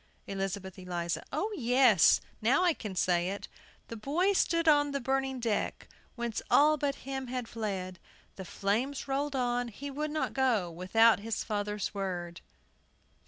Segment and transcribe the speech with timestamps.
[0.25, 1.23] ELIZABETH ELIZA.
[1.31, 2.21] O yes.
[2.41, 3.47] Now I can say it.
[3.87, 7.99] "The boy stood on the burning deck, Whence all but him had fled;
[8.35, 12.41] The flames rolled on, he would not go Without his father's word."